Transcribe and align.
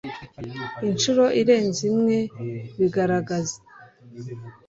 inshuro 0.89 1.23
irenze 1.41 1.81
imwe 1.91 2.17
bigaragara 2.79 3.51